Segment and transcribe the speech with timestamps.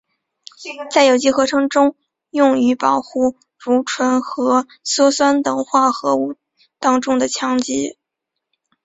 [0.89, 1.95] 在有机合成中
[2.31, 6.37] 用于保护如醇和羧酸等化合物
[6.79, 7.99] 当中的羟基。